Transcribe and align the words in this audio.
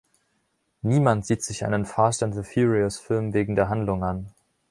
Niemand 0.81 1.27
sieht 1.27 1.43
sich 1.43 1.63
einen 1.63 1.85
Fast-and-the-Furious-Film 1.85 3.35
wegen 3.35 3.55
der 3.55 3.69
Handlung 3.69 4.03
an. 4.03 4.33